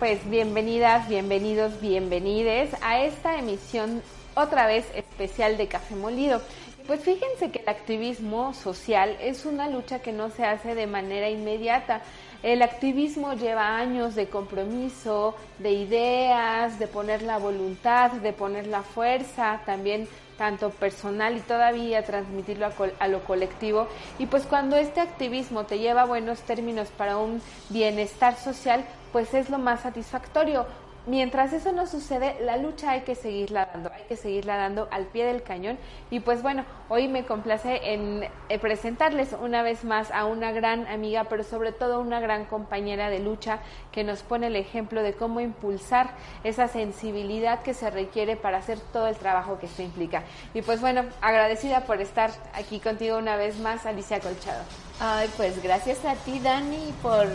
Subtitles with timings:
[0.00, 4.02] Pues bienvenidas, bienvenidos, bienvenides a esta emisión
[4.34, 6.40] otra vez especial de Café Molido.
[6.86, 11.28] Pues fíjense que el activismo social es una lucha que no se hace de manera
[11.28, 12.00] inmediata.
[12.42, 18.82] El activismo lleva años de compromiso, de ideas, de poner la voluntad, de poner la
[18.82, 20.08] fuerza, también
[20.38, 23.86] tanto personal y todavía transmitirlo a, a, lo colectivo.
[24.18, 29.32] Y pues cuando este activismo te lleva a buenos términos para un bienestar social, pues
[29.34, 30.66] es lo más satisfactorio
[31.06, 35.06] mientras eso no sucede, la lucha hay que seguirla dando, hay que seguirla dando al
[35.06, 35.78] pie del cañón.
[36.10, 40.86] Y pues bueno, hoy me complace en eh, presentarles una vez más a una gran
[40.86, 43.60] amiga, pero sobre todo una gran compañera de lucha
[43.92, 46.10] que nos pone el ejemplo de cómo impulsar
[46.44, 50.22] esa sensibilidad que se requiere para hacer todo el trabajo que esto implica.
[50.54, 54.62] Y pues bueno, agradecida por estar aquí contigo una vez más, Alicia Colchado.
[55.00, 57.26] Ay, pues gracias a ti, Dani, por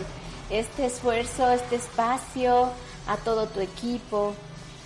[0.50, 2.70] este esfuerzo, este espacio
[3.06, 4.34] a todo tu equipo.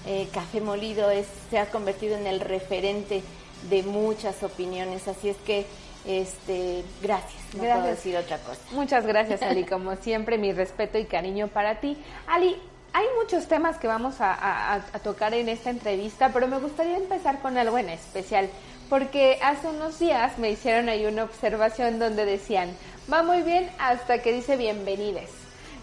[0.07, 3.23] Eh, Café Molido es, se ha convertido en el referente
[3.69, 5.67] de muchas opiniones, así es que
[6.07, 7.79] este, gracias, no gracias.
[7.81, 8.61] puedo decir otra cosa.
[8.73, 11.99] Muchas gracias, Ali, como siempre, mi respeto y cariño para ti.
[12.27, 12.57] Ali,
[12.93, 17.41] hay muchos temas que vamos a, a, tocar en esta entrevista, pero me gustaría empezar
[17.41, 18.49] con algo en especial,
[18.89, 22.71] porque hace unos días me hicieron ahí una observación donde decían,
[23.13, 25.31] va muy bien hasta que dice bienvenides.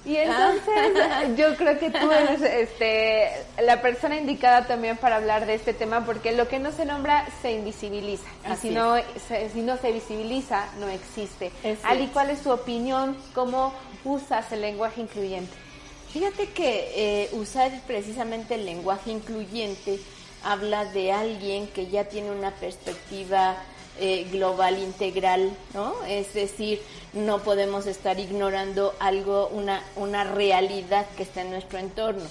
[0.07, 3.29] Y entonces yo creo que tú eres este,
[3.61, 7.27] la persona indicada también para hablar de este tema porque lo que no se nombra
[7.41, 8.95] se invisibiliza y si no,
[9.27, 11.51] se, si no se visibiliza no existe.
[11.83, 13.17] Ali, ¿cuál es tu opinión?
[13.35, 13.73] ¿Cómo
[14.05, 15.51] usas el lenguaje incluyente?
[16.13, 19.99] Fíjate que eh, usar precisamente el lenguaje incluyente
[20.41, 23.57] habla de alguien que ya tiene una perspectiva
[23.99, 25.93] eh, global integral, ¿no?
[26.05, 26.81] Es decir,
[27.13, 32.25] no podemos estar ignorando algo, una, una realidad que está en nuestro entorno.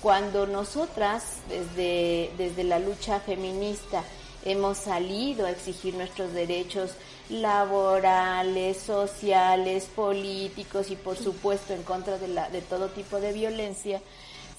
[0.00, 4.02] Cuando nosotras, desde, desde la lucha feminista,
[4.44, 6.92] hemos salido a exigir nuestros derechos
[7.28, 14.00] laborales, sociales, políticos y por supuesto en contra de, la, de todo tipo de violencia,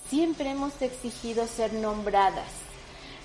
[0.10, 2.63] siempre hemos exigido ser nombradas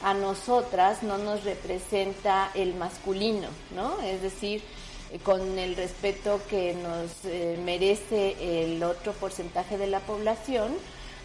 [0.03, 4.01] a nosotras no nos representa el masculino, ¿no?
[4.01, 4.63] Es decir,
[5.11, 10.73] eh, con el respeto que nos eh, merece el otro porcentaje de la población,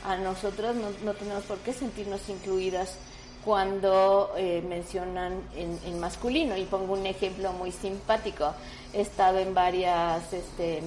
[0.06, 2.96] a nosotros no, tenemos por qué sentirnos incluidas
[3.46, 6.58] cuando eh, mencionan en, masculino.
[6.58, 8.54] Y pongo un ejemplo muy simpático.
[8.94, 10.82] He estado en varias este,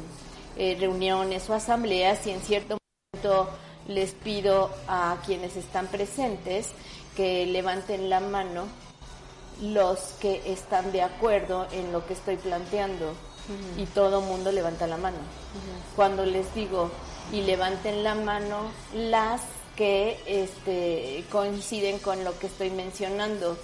[0.57, 2.77] reuniones o asambleas y en cierto
[3.13, 3.49] momento
[3.89, 6.73] les pido a quienes están presentes
[7.17, 8.67] que levanten la mano
[9.61, 13.15] los que están de acuerdo en lo que estoy planteando.
[13.77, 15.19] Y todo mundo levanta la mano.
[15.95, 16.91] Cuando les digo
[17.33, 19.41] y levanten la mano las
[19.77, 23.57] que este, coinciden con lo que estoy mencionando.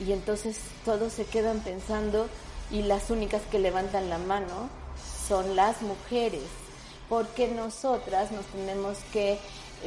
[0.00, 2.28] Y entonces todos se quedan pensando
[2.70, 4.70] y las únicas que levantan la mano
[5.28, 6.44] son las mujeres.
[7.10, 9.38] Porque nosotras nos tenemos que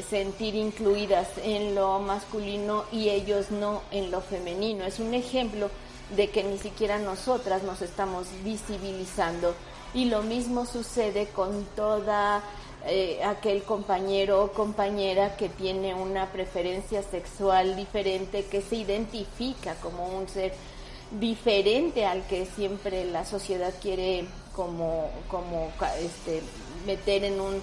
[0.09, 4.85] sentir incluidas en lo masculino y ellos no en lo femenino.
[4.85, 5.69] Es un ejemplo
[6.15, 9.53] de que ni siquiera nosotras nos estamos visibilizando.
[9.93, 12.43] Y lo mismo sucede con toda
[12.85, 20.07] eh, aquel compañero o compañera que tiene una preferencia sexual diferente, que se identifica como
[20.07, 20.53] un ser
[21.19, 24.25] diferente al que siempre la sociedad quiere
[24.55, 26.41] como, como este,
[26.85, 27.61] meter en un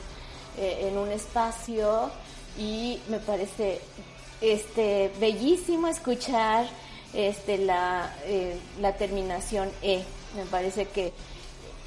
[0.59, 2.11] eh, en un espacio
[2.59, 3.81] y me parece
[4.41, 6.67] este bellísimo escuchar
[7.13, 10.03] este la, eh, la terminación E.
[10.37, 11.13] Me parece que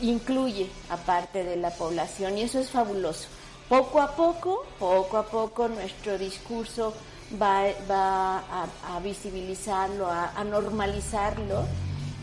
[0.01, 3.27] incluye a parte de la población y eso es fabuloso.
[3.67, 6.93] Poco a poco, poco a poco nuestro discurso
[7.39, 11.65] va, va a, visibilizarlo, a, normalizarlo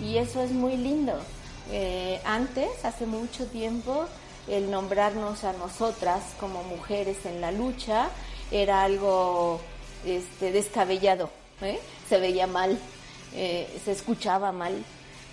[0.02, 1.14] y eso es muy lindo.
[1.70, 4.06] Eh, antes, hace mucho tiempo,
[4.48, 8.08] el nombrarnos a nosotras como mujeres en la lucha
[8.50, 9.60] era algo
[10.04, 11.80] este, descabellado, ¿eh?
[12.08, 12.78] se veía mal,
[13.34, 14.74] eh, se escuchaba mal.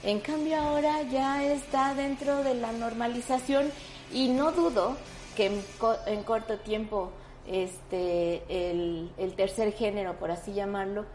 [0.04, 3.72] En cambio ahora ya está dentro de la normalización
[4.12, 4.98] y no dudo
[5.36, 5.62] que
[6.08, 7.12] en, corto tiempo
[7.48, 11.06] este, el, tercer género, por así llamarlo,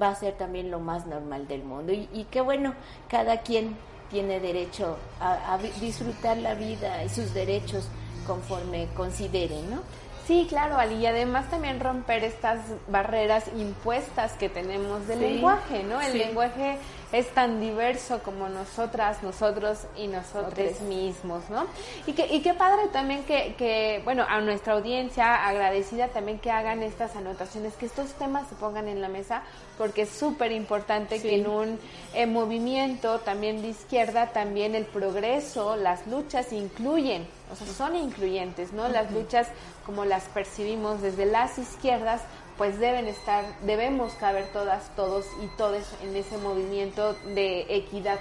[0.00, 1.92] va a ser también lo más normal del mundo.
[1.92, 2.74] Y, y qué bueno,
[3.08, 3.76] cada quien
[4.10, 7.88] tiene derecho a, disfrutar la vida y sus derechos
[8.26, 9.82] conforme considere, ¿no?
[10.26, 12.58] Sí, claro, Ali, y además también romper estas
[12.88, 16.00] barreras impuestas que tenemos del lenguaje, ¿no?
[16.00, 16.78] El lenguaje
[17.12, 21.66] es tan diverso como nosotras, nosotros y nosotros mismos, ¿no?
[22.08, 26.50] Y, que, y qué padre también que, que, bueno, a nuestra audiencia agradecida también que
[26.50, 29.42] hagan estas anotaciones, que estos temas se pongan en la mesa,
[29.78, 31.78] porque es súper importante que en un
[32.14, 38.72] eh, movimiento también de izquierda, también el progreso, las luchas incluyen, o sea, son incluyentes,
[38.72, 38.88] ¿no?
[38.88, 39.48] Las luchas
[39.84, 42.22] como las percibimos desde las izquierdas,
[42.56, 48.18] pues deben estar, debemos caber todas, todos y todes en ese movimiento de equidad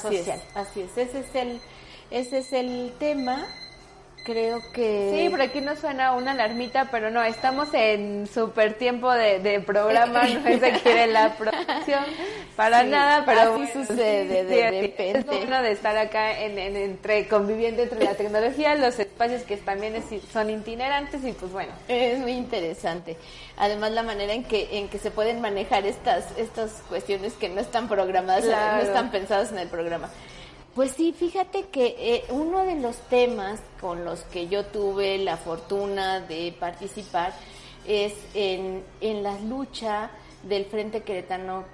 [0.00, 0.40] social.
[0.54, 1.60] así es, ese es el,
[2.10, 3.46] ese es el tema
[4.26, 5.12] creo que...
[5.14, 10.24] Sí, por aquí nos suena una alarmita, pero no, estamos en súper tiempo de, programa,
[10.24, 12.04] no se quiere la producción
[12.56, 15.20] para nada, pero así sucede de repente.
[15.20, 20.02] Es bueno de estar acá en, entre conviviendo entre la tecnología, los espacios que también
[20.32, 21.72] son itinerantes y pues bueno.
[21.86, 23.16] Es muy interesante.
[23.56, 27.60] Además la manera en que en que se pueden manejar estas estas cuestiones que no
[27.60, 30.10] están programadas, no están pensadas en el programa.
[30.76, 35.38] Pues sí, fíjate que eh, uno de los temas con los que yo tuve la
[35.38, 37.32] fortuna de participar
[37.88, 40.10] es en, en la lucha
[40.42, 41.64] del Frente Queretano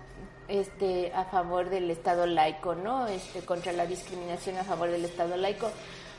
[0.46, 3.08] este, a favor del Estado laico, ¿no?
[3.08, 5.68] Este, contra la discriminación a favor del Estado laico.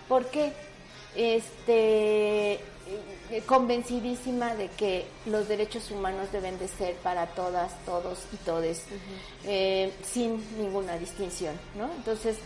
[0.10, 0.52] ¿Por qué?
[1.16, 8.36] Este, eh, convencidísima de que los derechos humanos deben de ser para todas, todos y
[8.38, 8.84] todes,
[9.46, 11.90] eh, sin ninguna distinción, ¿no?
[11.96, 12.40] Entonces,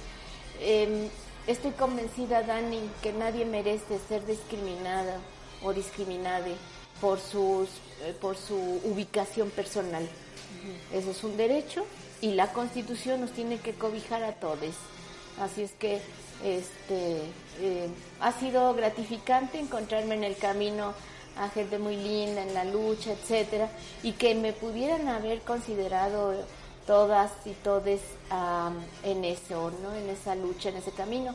[0.59, 1.09] eh,
[1.47, 5.19] estoy convencida, Dani, que nadie merece ser discriminada
[5.63, 6.47] o discriminada
[7.01, 7.69] por, sus,
[8.03, 10.07] eh, por su ubicación personal.
[10.91, 11.85] Eso es un derecho
[12.21, 14.75] y la Constitución nos tiene que cobijar a todos.
[15.39, 16.01] Así es que
[16.43, 17.21] este
[17.59, 17.89] eh,
[18.19, 20.93] ha sido gratificante encontrarme en el camino
[21.37, 23.69] a gente muy linda en la lucha, etcétera,
[24.01, 26.33] y que me pudieran haber considerado
[26.87, 28.01] todas y todes
[29.03, 29.93] en eso, ¿no?
[29.93, 31.33] En esa lucha, en ese camino.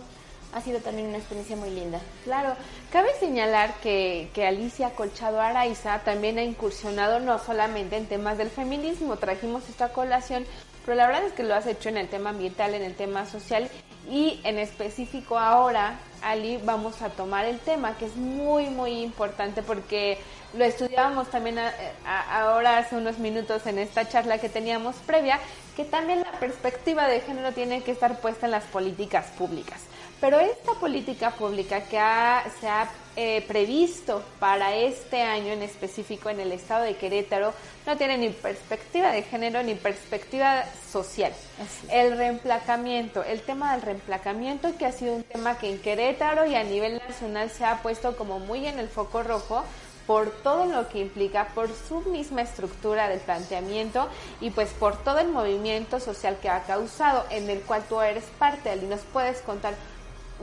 [0.55, 2.01] Ha sido también una experiencia muy linda.
[2.25, 2.55] Claro,
[2.91, 8.51] cabe señalar que, que Alicia Colchado Araiza también ha incursionado no solamente en temas del
[8.51, 10.45] feminismo, trajimos esta colación,
[10.85, 13.25] pero la verdad es que lo has hecho en el tema ambiental, en el tema
[13.25, 13.71] social
[14.11, 19.63] y en específico ahora, Ali, vamos a tomar el tema que es muy, muy importante
[19.63, 20.19] porque
[20.55, 21.59] lo estudiábamos también
[22.31, 25.39] ahora hace unos minutos en esta charla que teníamos previa,
[25.77, 29.81] que también la perspectiva de género tiene que estar puesta en las políticas públicas.
[30.21, 31.99] Pero esta política pública que
[32.61, 37.53] se ha eh, previsto para este año en específico en el estado de Querétaro
[37.87, 41.33] no tiene ni perspectiva de género ni perspectiva social.
[41.91, 46.55] El reemplacamiento, el tema del reemplacamiento que ha sido un tema que en Querétaro y
[46.55, 49.65] a nivel nacional se ha puesto como muy en el foco rojo
[50.07, 54.09] por todo lo que implica, por su misma estructura del planteamiento
[54.41, 58.25] y pues por todo el movimiento social que ha causado, en el cual tú eres
[58.39, 59.75] parte, ¿Y ¿Nos puedes contar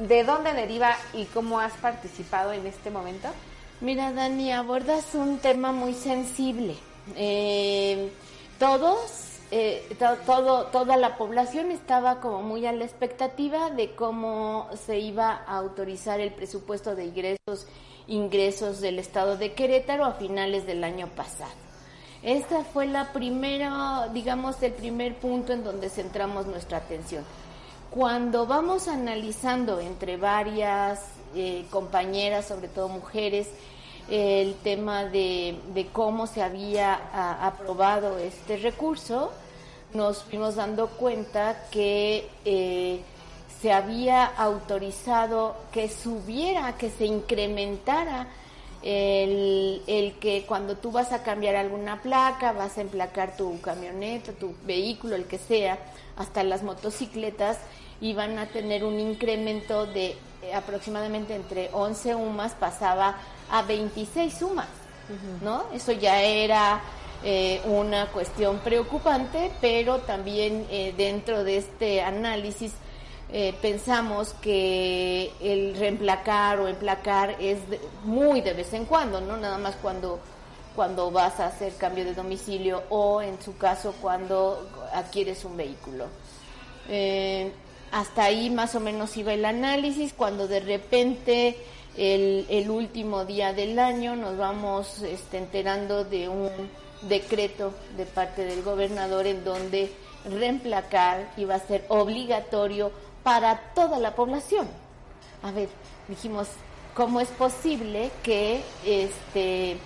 [0.08, 3.27] de dónde deriva y cómo has participado en este momento?
[3.82, 6.75] Mira, Dani, abordas un tema muy sensible.
[7.15, 8.12] Eh,
[8.60, 15.00] todos eh, todo, toda la población estaba como muy a la expectativa de cómo se
[15.00, 17.65] iba a autorizar el presupuesto de ingresos
[18.10, 21.51] ingresos del estado de Querétaro a finales del año pasado.
[22.22, 27.24] Esta fue la primera, digamos, el primer punto en donde centramos nuestra atención.
[27.89, 31.01] Cuando vamos analizando entre varias
[31.36, 33.48] eh, compañeras, sobre todo mujeres,
[34.08, 35.58] el tema de,
[35.91, 37.00] cómo se había
[37.46, 39.31] aprobado este recurso,
[39.93, 43.01] nos fuimos dando cuenta que eh,
[43.60, 48.27] se había autorizado que subiera, que se incrementara
[48.84, 54.31] el, el, que cuando tú vas a cambiar alguna placa, vas a emplacar tu camioneta,
[54.31, 55.79] tu vehículo, el que sea,
[56.15, 57.58] hasta las motocicletas,
[58.01, 63.18] iban a tener un incremento de eh, aproximadamente entre 11 UMAS, pasaba
[63.51, 64.68] a 26 UMAS,
[65.41, 65.63] ¿no?
[65.74, 66.82] Eso ya era
[67.22, 72.72] eh, una cuestión preocupante, pero también eh, dentro de este análisis
[73.32, 77.60] eh, pensamos que el reemplacar o emplacar es
[78.06, 80.20] muy de vez en cuando, no nada más cuando
[80.75, 86.06] cuando vas a hacer cambio de domicilio o en su caso cuando adquieres un vehículo.
[87.91, 91.58] Hasta ahí más o menos iba el análisis, cuando de repente
[91.98, 96.50] el, último día del año nos vamos este, enterando de un
[97.01, 99.91] decreto de parte del gobernador en donde
[100.25, 102.91] reemplacar iba a ser obligatorio
[103.24, 104.67] para toda la población.
[105.41, 105.69] A ver,
[106.08, 106.48] dijimos,
[106.93, 109.77] ¿cómo es posible que este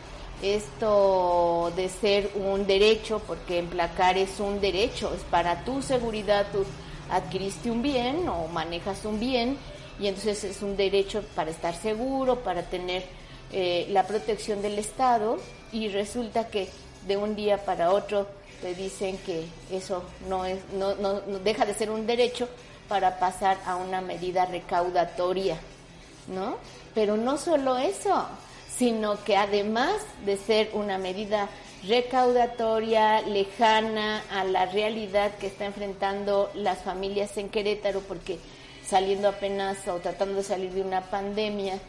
[0.41, 6.65] esto de ser un derecho, porque emplacar es un derecho, es para tu seguridad, tú
[7.09, 9.57] adquiriste un bien o manejas un bien
[9.99, 13.03] y entonces es un derecho para estar seguro, para tener
[13.51, 15.37] eh, la protección del Estado
[15.71, 16.69] y resulta que
[17.07, 18.27] de un día para otro
[18.61, 22.47] te dicen que eso no, es, no, no, deja de ser un derecho
[22.87, 25.57] para pasar a una medida recaudatoria,
[26.27, 26.57] ¿no?
[26.95, 28.25] Pero no solo eso,
[28.75, 29.93] sino que además
[30.25, 31.49] de ser una medida
[31.87, 38.39] recaudatoria, lejana a la realidad que está enfrentando las familias en Querétaro, porque
[38.85, 41.79] saliendo apenas o tratando de salir de una pandemia,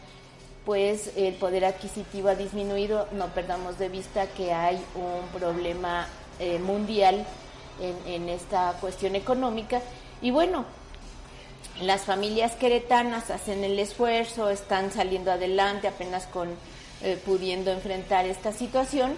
[0.65, 3.07] pues el poder adquisitivo ha disminuido.
[3.13, 6.07] No perdamos de vista que hay un problema
[6.39, 7.25] eh, mundial
[7.79, 9.81] en, esta cuestión económica.
[10.21, 10.65] Y bueno,
[11.81, 16.49] las familias queretanas hacen el esfuerzo, están saliendo adelante apenas con
[17.03, 19.13] eh, pudiendo enfrentar esta situación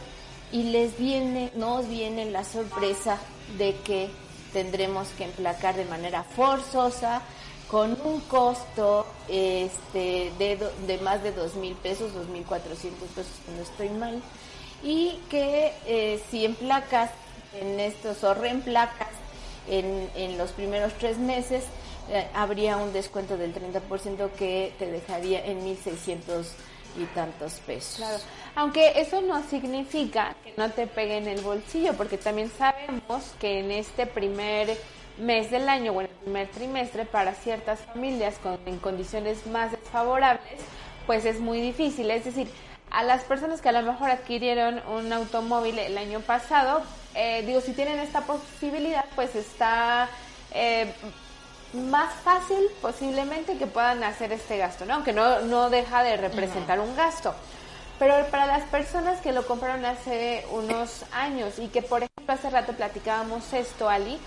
[0.51, 3.17] y les viene, nos viene la sorpresa
[3.57, 4.09] de que
[4.53, 7.21] tendremos que emplacar de manera forzosa
[7.69, 13.33] con un costo este, de, de más de dos mil pesos, dos mil cuatrocientos pesos,
[13.55, 14.21] no estoy mal,
[14.83, 17.11] y que eh, si emplacas
[17.59, 19.09] en estos o reemplacas
[19.67, 21.65] en, en los primeros tres meses,
[22.09, 26.45] eh, habría un descuento del 30% que te dejaría en 1.600
[26.97, 27.97] y tantos pesos.
[27.97, 28.17] Claro.
[28.55, 33.59] Aunque eso no significa que no te pegue en el bolsillo, porque también sabemos que
[33.59, 34.77] en este primer
[35.19, 39.71] mes del año o en el primer trimestre, para ciertas familias con, en condiciones más
[39.71, 40.59] desfavorables,
[41.05, 42.09] pues es muy difícil.
[42.11, 42.47] Es decir,
[42.91, 46.81] a las personas que a lo mejor adquirieron un automóvil el año pasado,
[47.15, 50.09] eh, digo, si tienen esta posibilidad, pues está
[50.53, 50.93] eh,
[51.73, 54.95] más fácil posiblemente que puedan hacer este gasto, ¿no?
[54.95, 57.33] Aunque no, no deja de representar un gasto.
[57.99, 62.49] Pero para las personas que lo compraron hace unos años y que, por ejemplo, hace
[62.49, 64.19] rato platicábamos esto, Ali,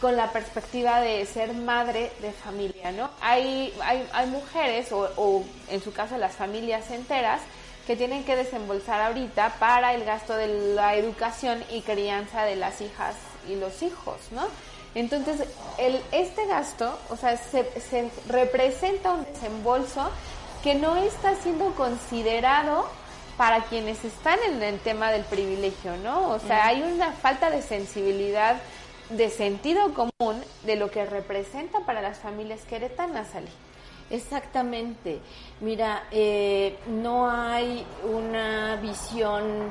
[0.00, 3.10] con la perspectiva de ser madre de familia, ¿no?
[3.20, 7.40] Hay, hay, hay mujeres, o, o en su caso las familias enteras,
[7.86, 12.80] que tienen que desembolsar ahorita para el gasto de la educación y crianza de las
[12.80, 13.14] hijas
[13.48, 14.46] y los hijos, ¿no?
[14.94, 15.42] Entonces,
[15.78, 20.10] el, este gasto, o sea, se, se representa un desembolso
[20.62, 22.86] que no está siendo considerado
[23.36, 26.30] para quienes están en el tema del privilegio, ¿no?
[26.30, 28.56] O sea, hay una falta de sensibilidad,
[29.10, 33.48] de sentido común de lo que representa para las familias queretanas, Ali.
[34.10, 35.20] Exactamente.
[35.60, 39.70] Mira, eh, no hay una visión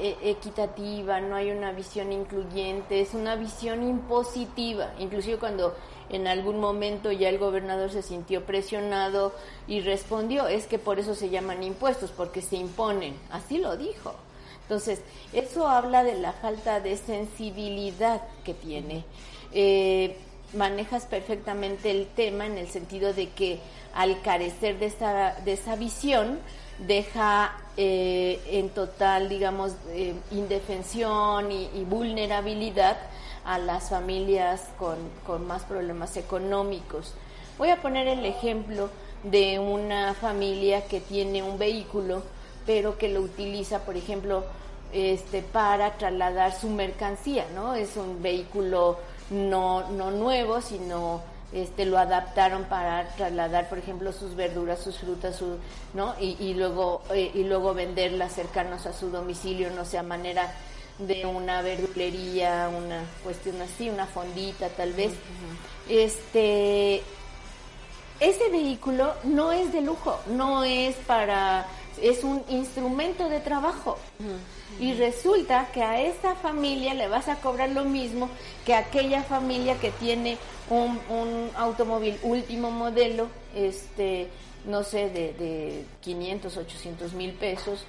[0.00, 4.92] equitativa, no hay una visión incluyente, es una visión impositiva.
[4.98, 5.74] Inclusive cuando
[6.10, 9.34] en algún momento ya el gobernador se sintió presionado
[9.66, 13.14] y respondió, es que por eso se llaman impuestos, porque se imponen.
[13.30, 14.14] Así lo dijo.
[14.62, 15.00] Entonces,
[15.32, 19.04] eso habla de la falta de sensibilidad que tiene.
[19.52, 20.16] Eh,
[20.54, 23.60] manejas perfectamente el tema en el sentido de que
[23.94, 26.38] al carecer de esa, de esa visión,
[26.86, 32.98] deja eh, en total, digamos, eh, indefensión y, vulnerabilidad
[33.44, 37.14] a las familias con, con, más problemas económicos.
[37.56, 38.90] Voy a poner el ejemplo
[39.22, 42.22] de una familia que tiene un vehículo,
[42.66, 44.44] pero que lo utiliza, por ejemplo,
[44.92, 47.74] este, para trasladar su mercancía, ¿no?
[47.74, 48.98] Es un vehículo
[49.30, 55.36] no, no nuevo, sino este, lo adaptaron para trasladar, por ejemplo, sus verduras, sus frutas,
[55.36, 55.56] su,
[55.94, 56.14] ¿no?
[56.20, 60.52] Y, luego, eh, y luego venderlas cercanos a su domicilio, no sé, a manera
[60.98, 65.12] de una verdulería, una cuestión así, una fondita tal vez.
[65.88, 67.02] Este,
[68.20, 71.66] ese vehículo no es de lujo, no es para,
[72.02, 73.96] es un instrumento de trabajo.
[74.80, 78.28] Y resulta que a esta familia le vas a cobrar lo mismo
[78.64, 80.38] que a aquella familia que tiene
[80.70, 84.28] un, un automóvil último modelo, este,
[84.66, 87.84] no sé, de, de 500, 800 mil pesos.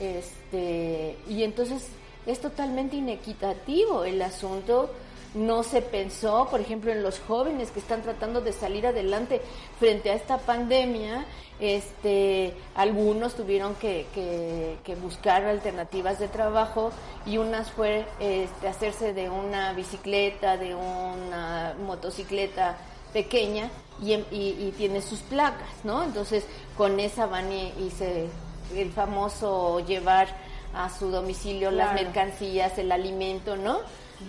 [0.00, 1.88] Este, y entonces
[2.26, 4.90] es totalmente inequitativo el asunto
[5.34, 9.40] no se pensó, por ejemplo, en los jóvenes que están tratando de salir adelante
[9.78, 11.24] frente a esta pandemia.
[11.58, 16.90] Este, algunos tuvieron que, que, buscar alternativas de trabajo
[17.24, 22.76] y unas fue este, hacerse de una bicicleta, de una motocicleta
[23.12, 23.70] pequeña
[24.02, 26.02] y, y, tiene sus placas, ¿no?
[26.02, 26.44] Entonces
[26.76, 28.28] con esa van y, y se,
[28.74, 30.28] el famoso llevar
[30.74, 33.80] a su domicilio las mercancías, el alimento, ¿no?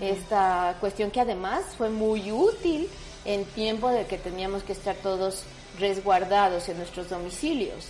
[0.01, 2.89] Esta cuestión que además fue muy útil
[3.25, 5.43] en tiempo de que teníamos que estar todos
[5.79, 7.87] resguardados en nuestros domicilios.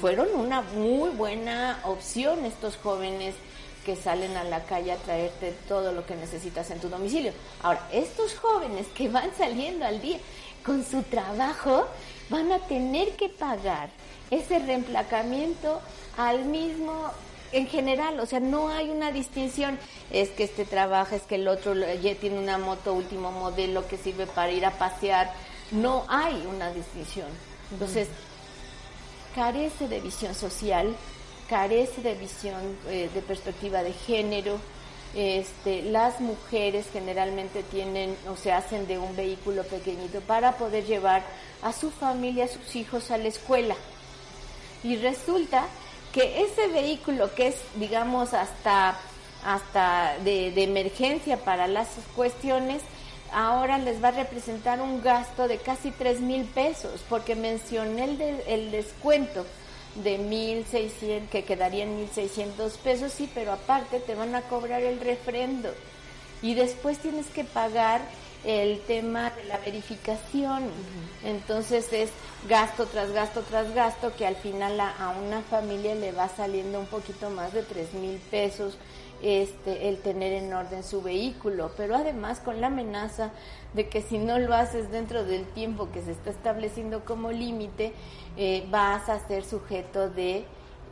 [0.00, 3.34] fueron una muy buena opción estos jóvenes
[3.84, 7.32] que salen a la calle a traerte todo lo que necesitas en tu domicilio.
[7.62, 10.18] Ahora, estos jóvenes que van saliendo al día
[10.64, 11.88] con su trabajo
[12.30, 13.90] van a tener que pagar
[14.30, 15.80] ese reemplacamiento
[16.16, 17.10] al mismo
[17.52, 19.78] en general, o sea, no hay una distinción,
[20.10, 23.98] es que este trabaja, es que el otro ya tiene una moto último modelo que
[23.98, 25.30] sirve para ir a pasear,
[25.70, 27.28] no hay una distinción.
[27.70, 28.08] Entonces,
[29.34, 30.94] carece de visión social,
[31.48, 34.58] carece de visión eh, de perspectiva de género.
[35.14, 41.22] Este, las mujeres generalmente tienen o se hacen de un vehículo pequeñito para poder llevar
[41.60, 43.76] a su familia, a sus hijos a la escuela.
[44.82, 45.66] Y resulta
[46.12, 48.98] que ese vehículo que es, digamos, hasta,
[49.44, 52.82] hasta de, emergencia para las cuestiones,
[53.32, 58.20] ahora les va a representar un gasto de casi tres mil pesos, porque mencioné el,
[58.46, 59.46] el descuento
[60.04, 65.00] de 1.600, que quedaría en 1.600 pesos, sí, pero aparte te van a cobrar el
[65.00, 65.70] refrendo.
[66.42, 68.02] Y después tienes que pagar
[68.44, 70.64] el tema de la verificación.
[71.24, 72.10] Entonces es
[72.48, 76.86] gasto tras gasto tras gasto que al final a, una familia le va saliendo un
[76.86, 78.76] poquito más de tres mil pesos
[79.22, 83.30] este, el tener en orden su vehículo, pero además con la amenaza
[83.72, 87.92] de que si no lo haces dentro del tiempo que se está estableciendo como límite,
[88.36, 90.44] eh, vas a ser sujeto de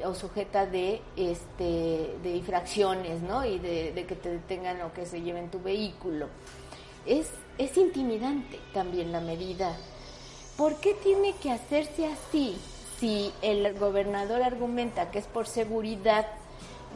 [0.05, 3.45] o sujeta de este de infracciones, ¿no?
[3.45, 6.29] Y de, que te detengan o que se lleven tu vehículo.
[7.07, 7.29] Es,
[7.59, 9.77] es intimidante también la medida.
[10.57, 12.57] ¿Por qué tiene que hacerse así?
[12.99, 16.27] Si el gobernador argumenta que es por seguridad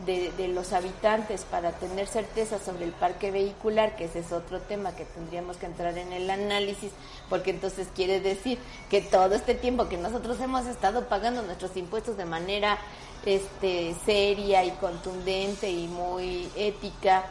[0.06, 4.94] de, los habitantes para tener certeza sobre el parque vehicular, que ese es otro tema
[4.94, 6.92] que tendríamos que entrar en el análisis,
[7.30, 8.58] porque entonces quiere decir
[8.90, 12.78] que todo este tiempo que nosotros hemos estado pagando nuestros impuestos de manera
[13.24, 17.24] este, seria y contundente y muy ética,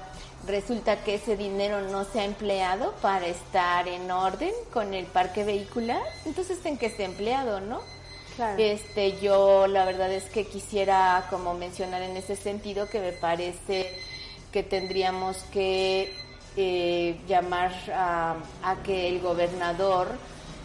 [0.45, 5.43] resulta que ese dinero no se ha empleado para estar en orden con el parque
[5.43, 7.81] vehicular, entonces en qué está empleado, ¿no?
[8.57, 13.93] Este, yo la verdad es que quisiera como mencionar en ese sentido que me parece
[14.51, 16.11] que tendríamos que
[16.55, 18.35] eh, llamar a,
[18.83, 20.07] que el gobernador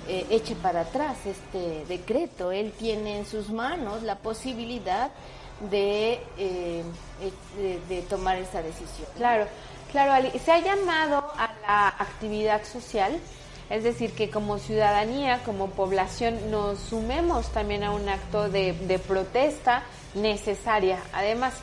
[0.06, 2.52] eh, eche para atrás este decreto.
[2.52, 5.10] Él tiene en sus manos la posibilidad
[5.70, 6.82] de, eh,
[7.88, 9.08] de, tomar esa decisión.
[9.16, 9.46] Claro,
[9.90, 10.28] claro.
[10.44, 13.18] Se ha llamado a la actividad social
[13.70, 19.82] es decir, que como ciudadanía, como población, nos sumemos también a un acto de, protesta
[20.14, 20.98] necesaria.
[21.12, 21.54] Además,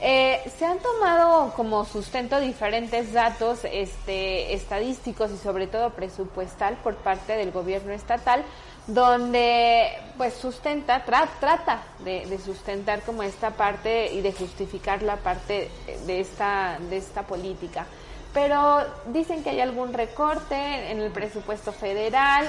[0.00, 6.96] eh, se han tomado como sustento diferentes datos este, estadísticos y sobre todo presupuestal por
[6.96, 8.42] parte del gobierno estatal,
[8.86, 15.70] donde pues sustenta, trata de, sustentar como esta parte y de justificar la parte
[16.06, 17.86] de esta, de esta política
[18.32, 22.48] pero dicen que hay algún recorte en el presupuesto federal,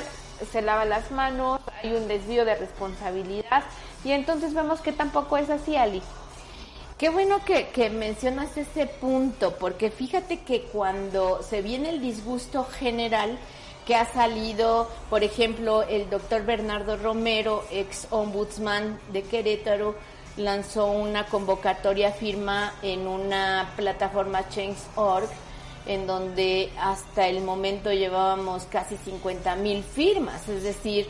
[0.51, 3.63] se lava las manos, hay un desvío de responsabilidad
[4.03, 6.01] y entonces vemos que tampoco es así, Ali.
[6.97, 13.37] Qué bueno que, mencionas ese punto, porque fíjate que cuando se viene el disgusto general
[13.85, 19.95] que ha salido, por ejemplo, el doctor Bernardo Romero, ex ombudsman de Querétaro,
[20.37, 25.29] lanzó una convocatoria firma en una plataforma Change.org
[25.85, 31.07] en donde hasta el momento llevábamos casi 50 mil firmas, es decir,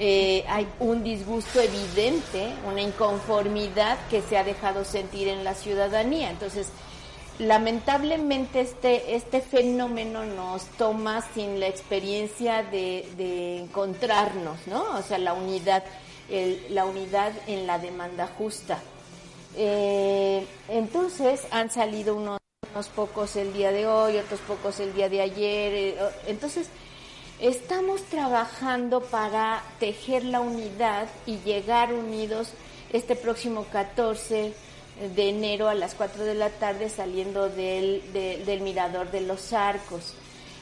[0.00, 6.30] eh, hay un disgusto evidente, una inconformidad que se ha dejado sentir en la ciudadanía.
[6.30, 6.68] Entonces,
[7.38, 14.96] lamentablemente este, este fenómeno nos toma sin la experiencia de, encontrarnos, ¿no?
[14.96, 15.84] O sea, la unidad,
[16.70, 18.78] la unidad en la demanda justa.
[19.56, 22.38] Eh, entonces han salido unos
[22.72, 25.72] unos pocos el día de hoy, otros pocos el día de ayer.
[25.74, 26.68] Eh, entonces,
[27.40, 32.50] estamos trabajando para tejer la unidad y llegar unidos
[32.92, 34.54] este próximo 14
[35.14, 40.14] de enero a las 4 de la tarde saliendo del, del Mirador de los Arcos.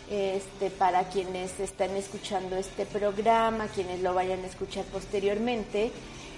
[0.09, 5.91] Este, para quienes están escuchando este programa, quienes lo vayan a escuchar posteriormente,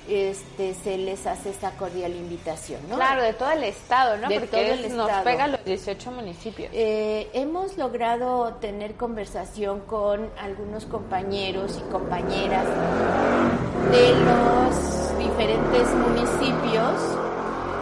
[0.08, 2.96] este, se les hace esta cordial invitación, ¿no?
[2.96, 4.28] Claro, de todo el estado, ¿no?
[4.28, 6.70] De todo el nos pega los 18 municipios.
[6.72, 12.64] Eh, hemos logrado tener conversación con algunos compañeros y compañeras
[13.90, 17.17] de los diferentes municipios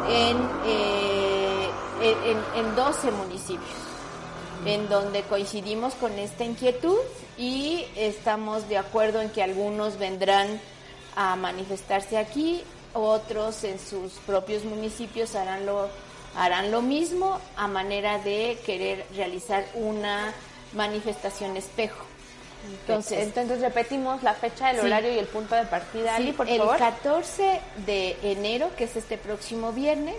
[0.08, 1.70] en, eh,
[2.02, 3.86] en, en 12 municipios
[4.64, 6.98] en donde coincidimos con esta inquietud
[7.38, 10.60] y estamos de acuerdo en que algunos vendrán
[11.14, 15.88] a manifestarse aquí, otros en sus propios municipios harán lo,
[16.34, 20.32] harán lo mismo a manera de querer realizar una
[20.72, 22.04] manifestación espejo.
[22.70, 26.16] Entonces, entonces repetimos la fecha, el horario y el punto de partida.
[26.16, 26.78] Sí, por el favor.
[26.78, 30.16] 14 de enero, que es este próximo viernes,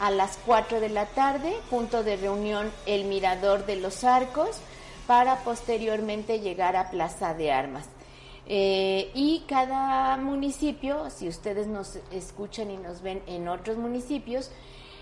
[0.00, 4.58] a las 4 de la tarde, punto de reunión El Mirador de los Arcos,
[5.06, 7.86] para posteriormente llegar a Plaza de Armas.
[8.48, 14.50] Eh, y cada municipio, si ustedes nos escuchan y nos ven en otros municipios,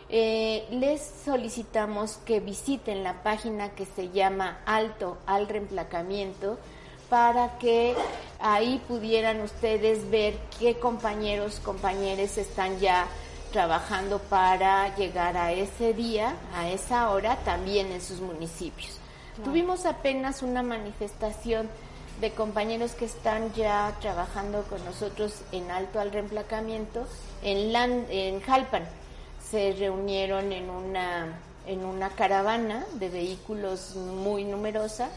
[0.09, 6.59] eh, les solicitamos que visiten la página que se llama Alto al Reemplacamiento
[7.14, 7.94] para que
[8.40, 13.07] ahí pudieran ustedes ver qué compañeros, compañeros están ya
[13.53, 18.98] trabajando para llegar a ese día, a esa hora, también en sus municipios.
[19.44, 21.68] Tuvimos apenas una manifestación
[22.20, 27.07] de compañeros que están ya trabajando con nosotros en alto al reemplacamiento
[27.44, 27.77] en,
[28.11, 28.88] en Jalpan.
[29.53, 35.11] Se reunieron en una, en una caravana de vehículos muy numerosa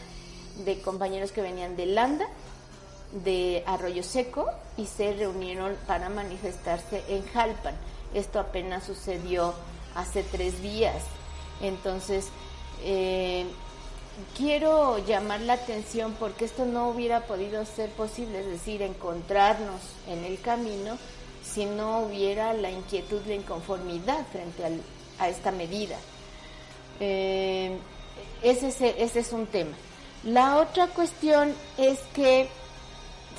[0.64, 2.26] de compañeros que venían de Landa,
[3.24, 7.74] de Arroyo Seco y se reunieron para manifestarse en Jalpan.
[8.14, 9.54] Esto apenas sucedió
[9.94, 11.02] hace tres días.
[11.60, 12.28] Entonces,
[12.82, 13.46] eh,
[14.36, 20.24] quiero llamar la atención porque esto no hubiera podido ser posible, es decir, encontrarnos en
[20.24, 20.98] el camino
[21.42, 24.82] si no hubiera la inquietud, la inconformidad frente
[25.18, 25.96] a esta medida.
[27.00, 27.76] Eh,
[28.42, 29.72] ese, es, ese es un tema.
[30.24, 32.48] La otra cuestión es que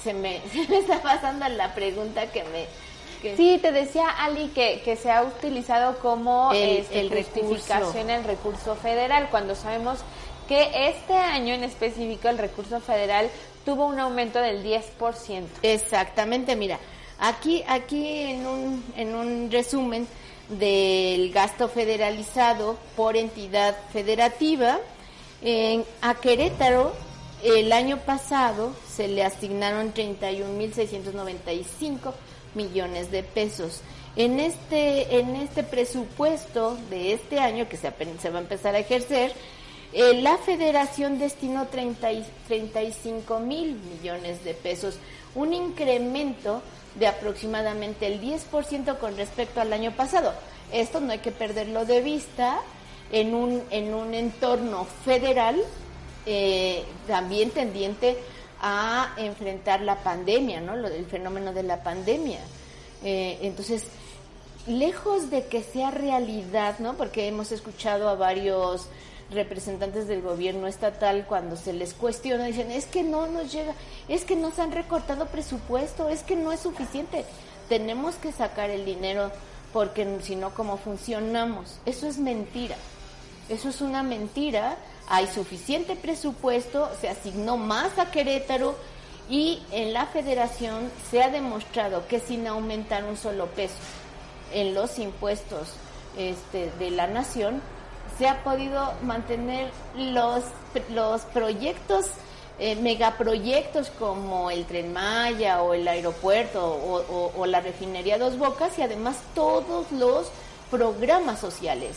[0.04, 3.36] se me, se me está pasando la pregunta que me...
[3.36, 8.24] sí, te decía Ali que, que se ha utilizado como el, este, el justificación el
[8.24, 10.00] recurso federal, cuando sabemos
[10.48, 13.30] que este año en específico el recurso federal
[13.66, 15.46] tuvo un aumento del 10%.
[15.62, 16.80] Exactamente, mira,
[17.20, 20.08] aquí, aquí en un, en un resumen
[20.50, 24.80] del gasto federalizado por entidad federativa,
[25.42, 26.94] en, a Querétaro
[27.44, 32.14] el año pasado se le asignaron 31.695
[32.56, 33.82] millones de pesos.
[34.16, 38.80] En este, en este presupuesto de este año, que se, se va a empezar a
[38.80, 39.34] ejercer,
[39.94, 44.98] eh, la federación destinó 30 y, 35 mil millones de pesos,
[45.34, 46.62] un incremento
[46.96, 50.34] de aproximadamente el 10% con respecto al año pasado.
[50.72, 52.62] Esto no hay que perderlo de vista
[53.12, 55.60] en un, en un entorno federal
[56.26, 58.18] eh, también tendiente
[58.62, 60.76] a enfrentar la pandemia, ¿no?
[60.76, 62.40] Lo, el fenómeno de la pandemia.
[63.04, 63.86] Eh, entonces,
[64.68, 66.96] lejos de que sea realidad, ¿no?
[66.96, 68.88] Porque hemos escuchado a varios
[69.32, 73.74] representantes del gobierno estatal cuando se les cuestiona dicen es que no nos llega,
[74.08, 77.26] es que nos han recortado presupuesto, es que no es suficiente,
[77.68, 79.32] tenemos que sacar el dinero
[79.72, 81.80] porque si no, ¿cómo funcionamos?
[81.86, 82.76] Eso es mentira,
[83.50, 88.76] eso es una mentira, hay suficiente presupuesto, se asignó más a Querétaro
[89.30, 93.76] y en la federación se ha demostrado que sin aumentar un solo peso
[94.54, 95.70] en los impuestos
[96.18, 97.62] este, de la nación,
[98.18, 100.44] se ha podido mantener los,
[100.90, 102.08] los proyectos,
[102.60, 108.82] eh, megaproyectos como el Tren Maya o el aeropuerto o, la refinería Dos Bocas y
[108.82, 110.28] además todos los
[110.70, 111.96] programas sociales.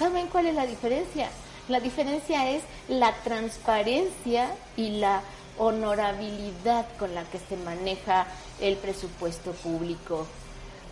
[0.00, 1.28] ¿Saben cuál es la diferencia?
[1.68, 5.20] La diferencia es la transparencia y la
[5.58, 8.26] honorabilidad con la que se maneja
[8.62, 10.26] el presupuesto público.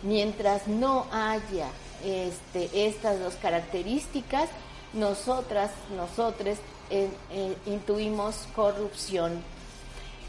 [0.03, 1.69] Mientras no haya
[2.05, 4.47] este, estas dos características,
[4.93, 6.59] nosotras, nosotres
[6.91, 9.41] eh, eh, intuimos corrupción.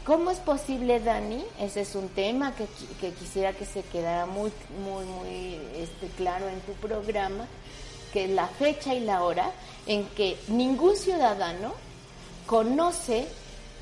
[0.07, 1.45] ¿Cómo es posible, Dani?
[1.59, 2.65] Ese es un tema que,
[3.11, 4.51] quisiera que se quedara muy,
[4.83, 7.45] muy, muy este, claro en tu programa,
[8.11, 9.51] que es la fecha y la hora
[9.87, 11.73] en que ningún ciudadano
[12.45, 13.27] conoce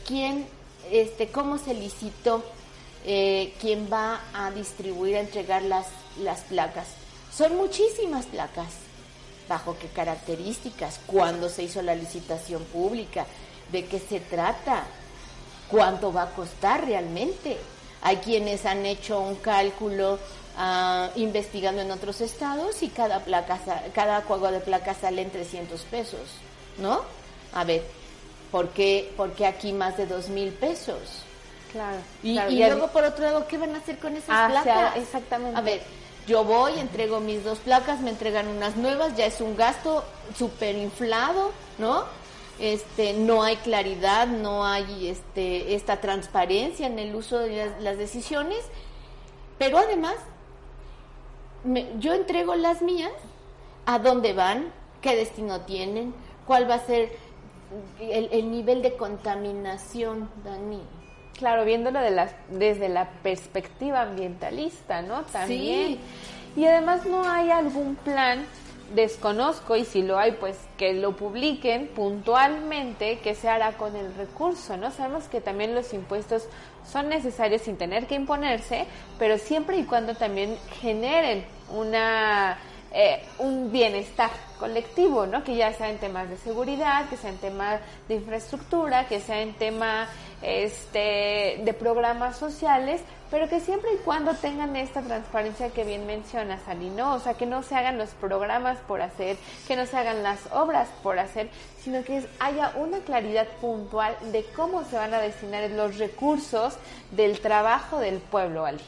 [0.05, 0.47] quién,
[0.91, 2.43] este, cómo se licitó,
[3.05, 5.87] eh, quién va a distribuir, a entregar las,
[6.19, 6.87] las placas.
[7.35, 8.67] Son muchísimas placas.
[9.47, 10.99] ¿Bajo qué características?
[11.07, 13.25] ¿Cuándo se hizo la licitación pública?
[13.71, 14.83] ¿De qué se trata?
[15.69, 17.57] ¿Cuánto va a costar realmente?
[18.01, 20.19] Hay quienes han hecho un cálculo
[20.59, 23.59] ah, investigando en otros estados y cada placa,
[23.95, 26.19] cada juego de placas sale en 300 pesos,
[26.77, 27.01] ¿no?
[27.53, 27.83] A ver,
[28.51, 31.23] ¿por qué, por qué aquí más de dos mil pesos?
[31.71, 31.97] Claro.
[32.21, 34.97] Y, luego, por otro lado, ¿qué van a hacer con esas ah, placas?
[34.97, 35.57] exactamente.
[35.57, 35.81] A ver,
[36.27, 40.03] yo voy, entrego mis dos placas, me entregan unas nuevas, ya es un gasto
[40.35, 42.05] súper inflado, ¿no?
[42.59, 48.59] este, no hay claridad, no hay este, esta transparencia en el uso de las, decisiones,
[49.57, 50.15] pero además
[51.99, 53.11] yo entrego las mías,
[53.85, 56.13] a dónde van, qué destino tienen,
[56.45, 57.11] cuál va a ser
[57.99, 60.81] el, nivel de contaminación, Dani.
[61.37, 65.23] Claro, viéndolo de las, desde la perspectiva ambientalista, ¿no?
[65.23, 65.99] También.
[66.55, 66.61] Sí.
[66.61, 68.45] Y además no hay algún plan
[68.93, 74.13] desconozco y si lo hay, pues que lo publiquen puntualmente qué se hará con el
[74.15, 74.91] recurso, ¿no?
[74.91, 76.47] Sabemos que también los impuestos
[76.89, 78.85] son necesarios sin tener que imponerse,
[79.17, 82.57] pero siempre y cuando también generen una
[82.91, 85.43] eh, un bienestar colectivo, ¿no?
[85.43, 89.41] Que ya sea en temas de seguridad, que sea en temas de infraestructura, que sea
[89.41, 90.09] en temas
[90.41, 96.61] este, de programas sociales, pero que siempre y cuando tengan esta transparencia que bien mencionas,
[96.67, 97.13] Ali, ¿no?
[97.13, 99.37] O sea, que no se hagan los programas por hacer,
[99.67, 101.49] que no se hagan las obras por hacer,
[101.83, 106.77] sino que haya una claridad puntual de cómo se van a destinar los recursos
[107.11, 108.83] del trabajo del pueblo, Ali.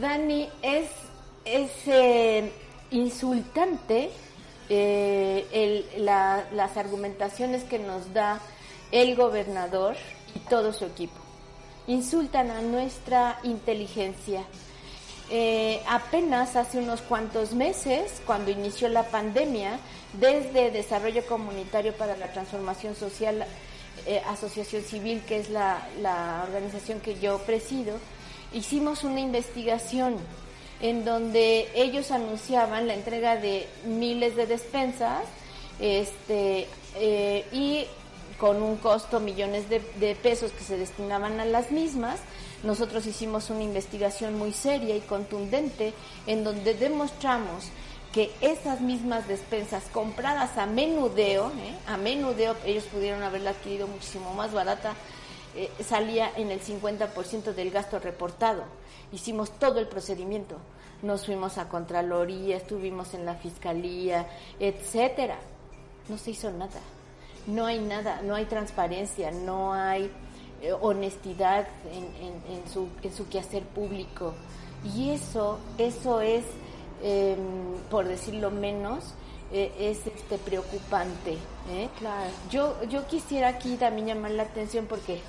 [0.00, 0.88] Dani, es
[1.86, 2.52] eh,
[2.90, 4.10] insultante
[4.68, 5.84] eh,
[6.52, 8.40] las argumentaciones que nos da
[8.92, 9.96] el gobernador
[10.34, 11.19] y todo su equipo.
[11.90, 14.44] Insultan a nuestra inteligencia.
[15.30, 19.78] Eh, apenas hace unos cuantos meses, cuando inició la pandemia,
[20.14, 23.46] desde Desarrollo Comunitario para la Transformación Social,
[24.26, 27.98] Asociación Civil, que es la organización que yo presido,
[28.52, 30.16] hicimos una investigación
[30.80, 35.22] en donde ellos anunciaban la entrega de miles de despensas
[35.78, 37.86] este, eh, y
[38.40, 39.80] con un costo millones de,
[40.16, 42.20] pesos que se destinaban a las mismas.
[42.62, 45.92] Nosotros hicimos una investigación muy seria y contundente
[46.26, 47.68] en donde demostramos
[48.12, 51.76] que esas mismas despensas compradas a menudeo, ¿eh?
[51.86, 54.94] a menudeo ellos pudieron haberla adquirido muchísimo más barata,
[55.54, 58.64] eh, salía en el 50% del gasto reportado
[59.12, 60.56] hicimos todo el procedimiento.
[61.02, 64.26] Nos fuimos a Contraloría, estuvimos en la Fiscalía,
[64.58, 65.38] etcétera.
[66.08, 66.80] No se hizo nada.
[67.46, 70.10] No hay nada, no hay transparencia, no hay
[70.62, 74.34] eh, honestidad en, su, en su quehacer público.
[74.84, 76.44] Y eso, eso es,
[77.02, 77.38] em,
[77.90, 79.14] por decirlo menos,
[79.52, 81.32] eh, es este preocupante.
[81.70, 81.88] ¿eh?
[81.98, 82.30] Claro.
[82.50, 85.20] Yo, yo quisiera aquí también llamar la atención porque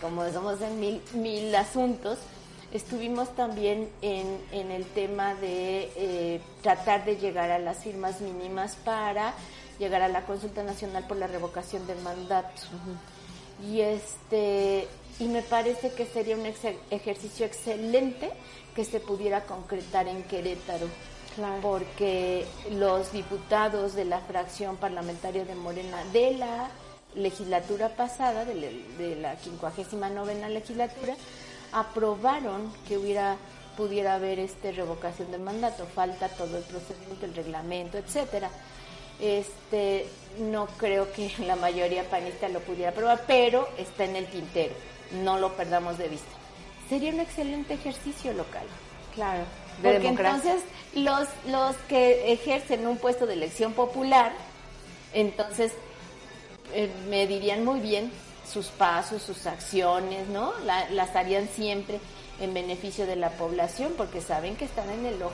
[0.00, 2.18] como somos en mil, mil asuntos,
[2.72, 8.76] Estuvimos también en, en el tema de eh, tratar de llegar a las firmas mínimas
[8.76, 9.34] para
[9.82, 12.62] llegar a la consulta nacional por la revocación del mandato.
[13.68, 16.46] Y este y me parece que sería un
[16.90, 18.30] ejercicio excelente
[18.74, 20.86] que se pudiera concretar en Querétaro.
[21.62, 26.70] Porque los diputados de la fracción parlamentaria de Morena de la
[27.14, 28.54] legislatura pasada, de,
[28.98, 31.14] de la 59 legislatura,
[31.72, 33.36] aprobaron que hubiera
[33.76, 38.50] pudiera haber este revocación del mandato, falta todo el procedimiento, el reglamento, etcétera.
[39.20, 40.06] Este,
[40.38, 44.74] no creo que la mayoría panista lo pudiera aprobar, pero está en el tintero,
[45.22, 46.30] no lo perdamos de vista.
[46.88, 48.66] Sería un excelente ejercicio local.
[49.14, 49.44] Claro,
[49.82, 50.62] porque entonces
[50.94, 54.32] los los que ejercen un puesto de elección popular,
[55.12, 55.72] entonces
[56.72, 58.10] eh, me dirían muy bien
[58.50, 60.52] sus pasos, sus acciones, ¿no?
[60.64, 62.00] las harían siempre
[62.40, 65.32] en beneficio de la población porque saben que están en el ojo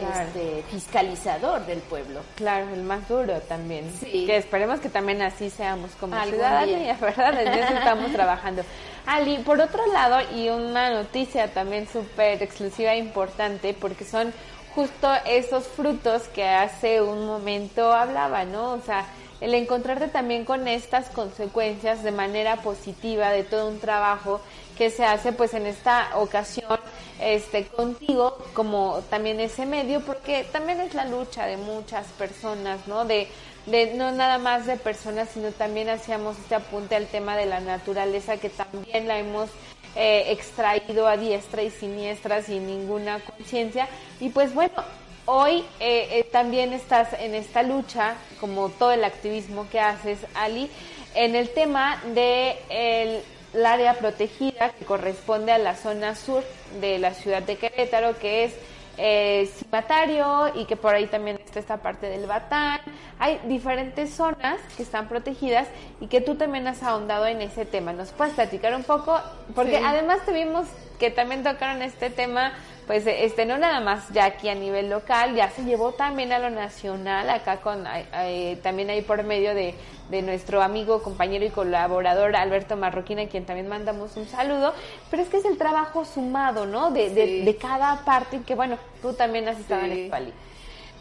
[0.00, 2.20] este, fiscalizador del pueblo.
[2.34, 3.90] Claro, el más duro también.
[4.00, 4.26] Sí.
[4.26, 7.40] Que esperemos que también así seamos como ciudadanía, ¿verdad?
[7.40, 8.62] En eso estamos trabajando.
[9.06, 14.32] Ali, por otro lado, y una noticia también súper exclusiva e importante, porque son
[14.74, 18.72] justo esos frutos que hace un momento hablaba, ¿no?
[18.72, 19.06] O sea,
[19.40, 24.40] el encontrarte también con estas consecuencias de manera positiva de todo un trabajo
[24.76, 26.78] que se hace pues en esta ocasión
[27.20, 33.04] este contigo como también ese medio porque también es la lucha de muchas personas, ¿no?
[33.04, 33.28] De
[33.66, 37.60] de no nada más de personas, sino también hacíamos este apunte al tema de la
[37.60, 39.48] naturaleza que también la hemos
[39.96, 43.88] eh, extraído a diestra y siniestra sin ninguna conciencia
[44.20, 44.82] y pues bueno,
[45.26, 50.68] Hoy eh, eh, también estás en esta lucha, como todo el activismo que haces, Ali,
[51.14, 53.22] en el tema de el,
[53.64, 56.42] área protegida que corresponde a la zona sur
[56.80, 58.54] de la ciudad de Querétaro, que es
[58.96, 62.80] eh, cimatario y que por ahí también está esta parte del Batán.
[63.18, 65.68] Hay diferentes zonas que están protegidas
[66.00, 67.92] y que tú también has ahondado en ese tema.
[67.92, 69.20] ¿Nos puedes platicar un poco?
[69.54, 70.66] Porque además tuvimos
[70.98, 72.52] que también tocaron este tema
[72.86, 76.38] pues este no nada más ya aquí a nivel local, ya se llevó también a
[76.38, 79.74] lo nacional, acá con eh, también ahí por medio de,
[80.10, 84.72] de, nuestro amigo, compañero y colaborador Alberto Marroquín, a quien también mandamos un saludo,
[85.10, 86.90] pero es que es el trabajo sumado, ¿no?
[86.90, 90.32] De, de, cada parte, que bueno, tú también has estado en el Pali.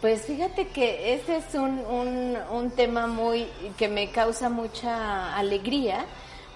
[0.02, 6.06] Pues fíjate que ese es un, un, un tema muy que me causa mucha alegría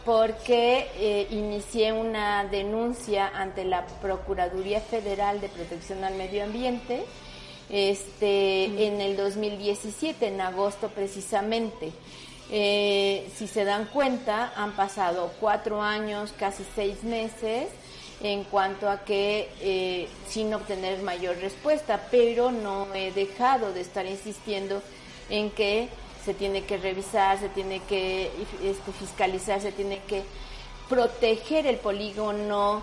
[0.07, 7.03] porque eh, inicié una denuncia ante la Procuraduría Federal de Protección al Medio Ambiente
[7.69, 11.91] este, en el 2017, en agosto precisamente.
[12.49, 17.67] Eh, si se dan cuenta, han pasado cuatro años, casi seis meses,
[18.21, 24.05] en cuanto a que eh, sin obtener mayor respuesta, pero no he dejado de estar
[24.05, 24.81] insistiendo
[25.29, 25.89] en que
[26.23, 28.31] se tiene que revisar, se tiene que
[28.63, 30.23] este, fiscalizar, se tiene que
[30.89, 32.81] proteger el polígono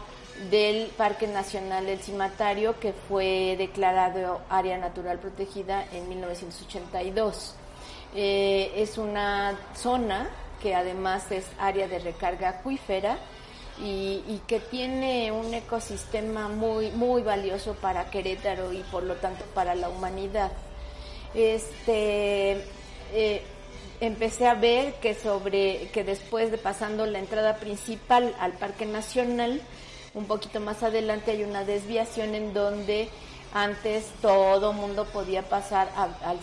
[0.50, 7.54] del Parque Nacional del Cimatario que fue declarado área natural protegida en 1982.
[8.14, 10.28] Eh, es una zona
[10.62, 13.18] que además es área de recarga acuífera
[13.80, 19.74] y, que tiene un ecosistema muy muy valioso para Querétaro y por lo tanto para
[19.74, 20.52] la humanidad.
[21.34, 22.64] Este
[23.12, 23.42] eh,
[24.00, 29.60] empecé a ver que sobre que después de pasando la entrada principal al Parque Nacional,
[30.14, 33.08] un poquito más adelante hay una desviación en donde
[33.52, 36.42] antes todo mundo podía pasar al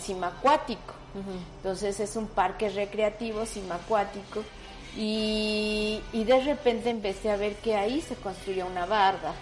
[1.56, 4.42] Entonces es un parque recreativo cima acuático
[4.96, 9.34] y, y de repente empecé a ver que ahí se construyó una barda.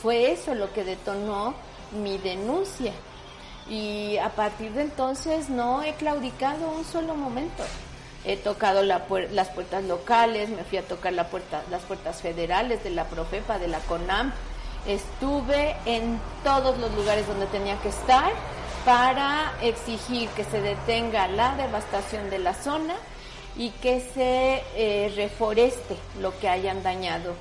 [0.00, 1.54] Fue eso lo que detonó
[1.92, 2.92] mi denuncia
[3.68, 7.64] y a partir de entonces no he claudicado un solo momento.
[8.24, 12.90] He tocado las puertas locales, me fui a tocar la puerta, las puertas federales de
[12.90, 14.32] la Profepa, de la CONAM.
[14.86, 18.30] Estuve en todos los lugares donde tenía que estar
[18.84, 22.94] para exigir que se detenga la devastación de la zona
[23.56, 27.34] y que se eh, reforeste lo que hayan dañado.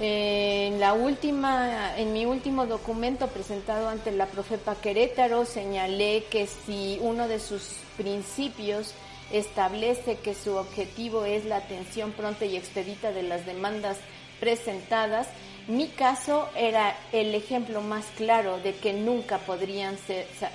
[0.00, 6.98] En la última, en mi último documento presentado ante la Profepa Querétaro señalé que si
[7.02, 8.94] uno de sus principios
[9.30, 13.98] establece que su objetivo es la atención pronta y expedita de las demandas
[14.40, 15.28] presentadas,
[15.68, 19.96] mi caso era el ejemplo más claro de que nunca podrían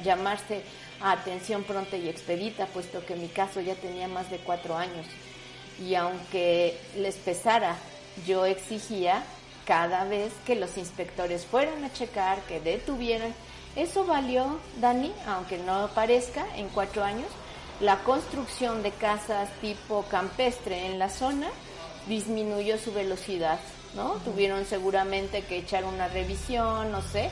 [0.03, 0.61] llamarse
[1.01, 5.05] a atención pronta y expedita, puesto que mi caso ya tenía más de cuatro años.
[5.79, 7.77] Y aunque les pesara
[8.25, 9.23] yo exigía
[9.65, 13.33] cada vez que los inspectores fueran a checar, que detuvieran.
[13.75, 17.27] Eso valió, Dani, aunque no parezca, en cuatro años,
[17.79, 21.47] la construcción de casas tipo campestre en la zona
[22.07, 23.59] disminuyó su velocidad,
[23.95, 24.13] ¿no?
[24.25, 27.29] Tuvieron seguramente que echar una revisión, no sé,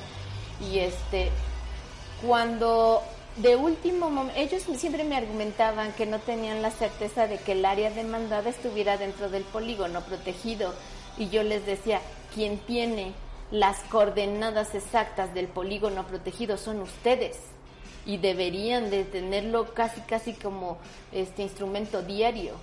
[0.71, 1.29] y este,
[2.25, 3.01] cuando
[3.37, 7.65] de último momento, ellos siempre me argumentaban que no tenían la certeza de que el
[7.65, 10.73] área demandada estuviera dentro del polígono protegido.
[11.17, 11.99] Y yo les decía,
[12.33, 13.13] quien tiene
[13.51, 17.37] las coordenadas exactas del polígono protegido son ustedes
[18.05, 20.77] y deberían de tenerlo casi casi como
[21.11, 22.53] este instrumento diario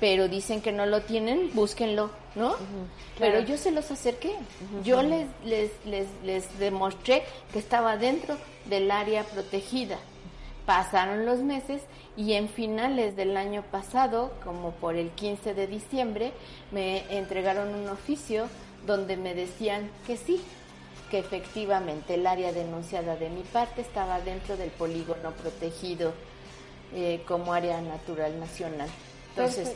[0.00, 2.56] pero dicen que no lo tienen, búsquenlo, ¿no?
[3.18, 4.34] Pero yo se los acerqué,
[4.82, 9.98] yo les, les, les, les demostré que estaba dentro del área protegida.
[10.64, 11.82] Pasaron los meses
[12.16, 16.32] y en finales del año pasado, como por el 15 de diciembre,
[16.70, 18.46] me entregaron un oficio
[18.86, 20.40] donde me decían que sí,
[21.10, 26.14] que efectivamente el área denunciada de mi parte estaba dentro del polígono protegido
[26.94, 28.88] eh, como área natural nacional.
[29.30, 29.74] Entonces,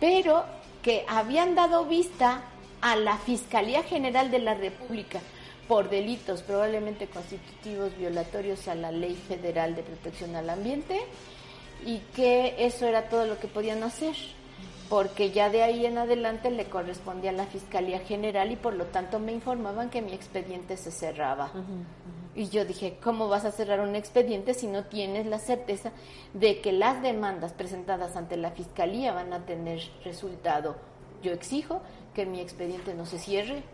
[0.00, 0.44] pero
[0.82, 2.42] que habían dado vista
[2.80, 5.20] a la Fiscalía General de la República
[5.66, 10.98] por delitos probablemente constitutivos violatorios a la Ley Federal de Protección al Ambiente
[11.84, 14.16] y que eso era todo lo que podían hacer,
[14.88, 18.86] porque ya de ahí en adelante le correspondía a la Fiscalía General y por lo
[18.86, 21.52] tanto me informaban que mi expediente se cerraba.
[22.38, 25.90] Y yo dije, ¿cómo vas a cerrar un expediente si no tienes la certeza
[26.34, 30.76] de que las demandas presentadas ante la Fiscalía van a tener resultado?
[31.20, 31.82] Yo exijo
[32.14, 33.64] que mi expediente no se cierre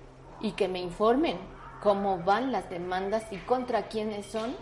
[0.41, 1.37] y que me informen
[1.83, 4.57] cómo van las demandas y contra quiénes son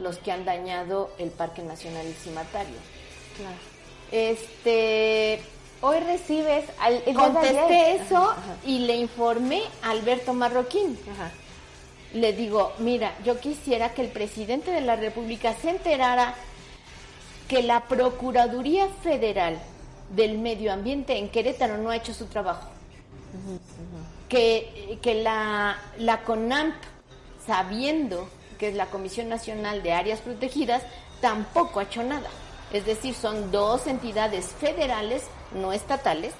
[0.00, 2.76] los que han dañado el Parque Nacional del Cimatario.
[3.38, 3.56] Claro.
[4.12, 5.40] Este,
[5.80, 8.34] hoy recibes al contesté eso
[8.66, 10.98] y le informé a Alberto Marroquín.
[11.10, 11.30] Ajá
[12.14, 16.34] le digo, mira, yo quisiera que el presidente de la República se enterara
[17.48, 19.58] que la Procuraduría Federal
[20.10, 22.68] del Medio Ambiente en Querétaro no ha hecho su trabajo.
[24.28, 26.74] Que, que la, la CONAMP,
[27.46, 28.28] sabiendo
[28.58, 30.82] que es la Comisión Nacional de Áreas Protegidas,
[31.20, 32.30] tampoco ha hecho nada.
[32.72, 36.32] Es decir, son dos entidades federales, no estatales,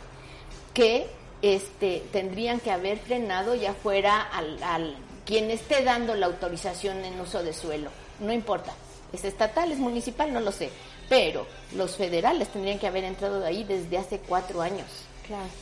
[0.75, 1.07] que
[1.43, 4.97] este, tendrían que haber frenado ya fuera al, al
[5.27, 7.91] quien esté dando la autorización en uso de suelo.
[8.21, 8.73] No importa,
[9.13, 10.71] es estatal, es municipal, no lo sé.
[11.09, 14.87] Pero los federales tendrían que haber entrado de ahí desde hace cuatro años.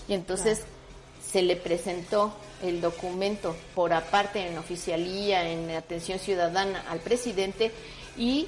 [0.07, 0.63] y entonces
[1.27, 7.73] se le presentó el documento por aparte en oficialía, en atención ciudadana al presidente
[8.17, 8.47] y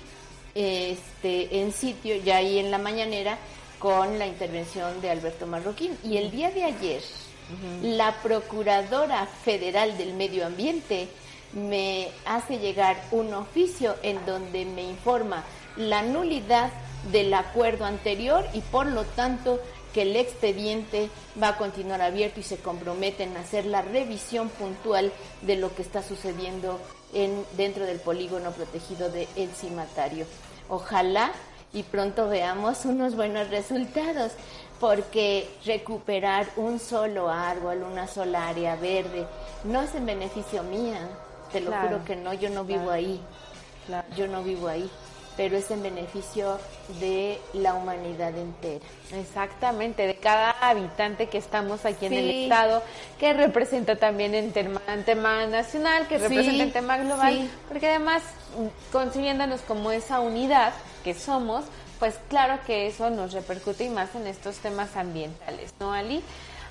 [0.55, 3.39] este en sitio ya ahí en la mañanera
[3.79, 5.97] con la intervención de Alberto Marroquín.
[6.05, 7.03] Y el día de ayer,
[7.83, 11.09] la Procuradora Federal del Medio Ambiente
[11.53, 15.45] me hace llegar un oficio en donde me informa
[15.77, 16.71] la nulidad
[17.13, 19.61] del acuerdo anterior y por lo tanto
[19.95, 21.09] que el expediente
[21.41, 25.83] va a continuar abierto y se comprometen a hacer la revisión puntual de lo que
[25.83, 26.81] está sucediendo
[27.15, 30.27] en, dentro del polígono protegido de El Cimatario.
[30.69, 31.33] Ojalá
[31.73, 34.33] y pronto veamos unos buenos resultados,
[34.81, 39.27] porque recuperar un solo árbol, una sola área verde,
[39.65, 41.01] no es en beneficio mía,
[41.53, 43.21] te lo juro que no, yo no vivo ahí,
[44.17, 44.91] yo no vivo ahí
[45.37, 46.59] pero es en beneficio
[46.99, 48.85] de la humanidad entera.
[49.15, 52.83] Exactamente, de cada habitante que estamos aquí en el Estado,
[53.19, 58.23] que representa también en tema, tema nacional, que representa en tema global, porque además,
[58.91, 60.73] concibiéndonos como esa unidad
[61.05, 61.65] que somos,
[61.99, 66.23] pues claro que eso nos repercute y más en estos temas ambientales, ¿no, Ali?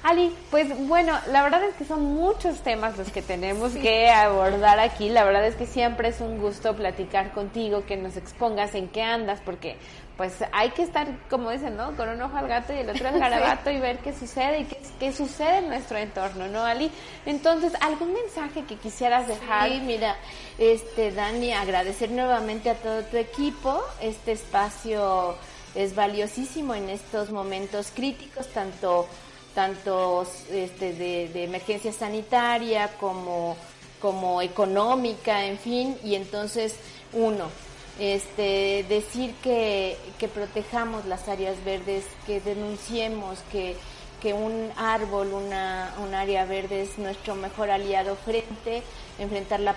[0.04, 4.80] Ali, pues bueno, la verdad es que son muchos temas los que tenemos que abordar
[4.80, 5.10] aquí.
[5.10, 9.02] La verdad es que siempre es un gusto platicar contigo, que nos expongas en qué
[9.02, 9.78] andas, porque
[10.18, 11.96] pues hay que estar, como dicen, ¿no?
[11.96, 14.66] Con un ojo al gato y el otro al garabato y ver qué sucede y
[14.66, 16.92] qué, qué, sucede en nuestro entorno, ¿no, Ali?
[17.26, 19.70] Entonces, ¿algún mensaje que quisieras dejar?
[19.70, 20.16] Sí, mira,
[20.58, 23.84] este, Dani, agradecer nuevamente a todo tu equipo.
[24.02, 25.36] Este espacio
[25.76, 29.08] es valiosísimo en estos momentos críticos, tanto
[29.56, 33.56] tanto este, de, emergencia sanitaria como,
[34.00, 36.76] como económica, en fin, y entonces
[37.14, 37.50] uno,
[37.98, 43.78] este, decir que, que protejamos las áreas verdes, que denunciemos que,
[44.22, 48.84] que un árbol, una, un área verde es nuestro mejor aliado frente
[49.18, 49.76] a enfrentar la,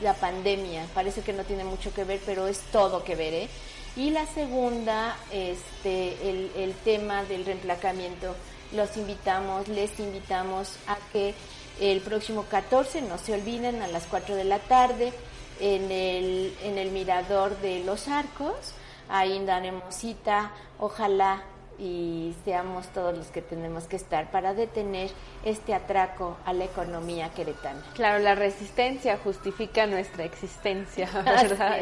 [0.00, 0.86] la pandemia.
[0.94, 3.48] Parece que no tiene mucho que ver, pero es todo que ver, ¿eh?
[3.96, 8.36] Y la segunda, este, el, el tema del reemplacamiento
[8.76, 11.34] los invitamos, les invitamos a que
[11.80, 15.12] el próximo 14, no se olviden, a las 4 de la tarde,
[15.60, 18.74] en el, en el Mirador de los Arcos,
[19.08, 21.42] ahí daremos cita, ojalá
[21.78, 25.10] y seamos todos los que tenemos que estar para detener
[25.44, 27.82] este atraco a la economía queretana.
[27.94, 31.78] Claro, la resistencia justifica nuestra existencia, ¿verdad?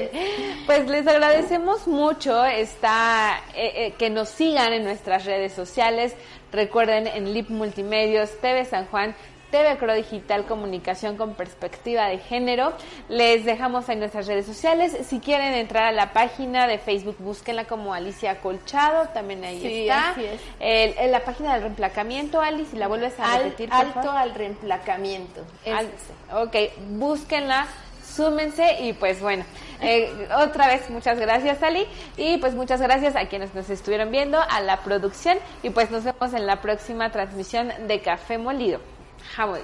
[0.67, 6.15] Pues les agradecemos mucho esta, eh, eh, que nos sigan en nuestras redes sociales.
[6.53, 9.15] Recuerden en LIP Multimedios, TV San Juan,
[9.55, 12.73] TV Cro Digital Comunicación con Perspectiva de Género.
[13.09, 14.97] Les dejamos en nuestras redes sociales.
[15.07, 20.17] Si quieren entrar a la página de Facebook, búsquenla como Alicia Colchado, también ahí está.
[20.59, 23.69] en la página del reemplacamiento, Alice, si la vuelves a repetir.
[23.71, 25.43] alto al reemplacamiento.
[26.33, 26.57] ok,
[26.89, 27.69] búsquenla
[28.05, 29.45] súmense y pues bueno,
[29.81, 31.87] eh, otra vez muchas gracias Ali
[32.17, 36.05] y pues muchas gracias a quienes nos estuvieron viendo, a la producción y pues nos
[36.05, 38.81] vemos en la próxima transmisión de Café Molido.
[39.35, 39.59] 怕我